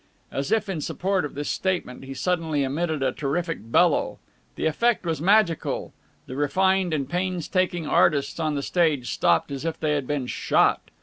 [0.31, 4.17] As if in support of this statement he suddenly emitted a terrific bellow.
[4.55, 5.93] The effect was magical.
[6.25, 10.81] The refined and painstaking artists on the stage stopped as if they had been shot.